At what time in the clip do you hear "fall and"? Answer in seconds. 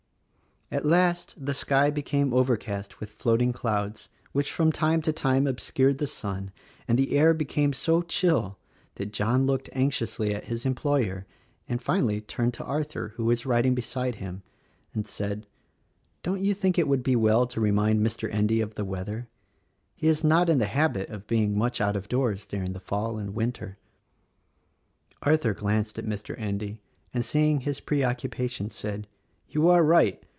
22.79-23.35